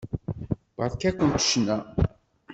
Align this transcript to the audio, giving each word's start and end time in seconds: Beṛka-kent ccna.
Beṛka-kent 0.77 1.37
ccna. 1.45 1.77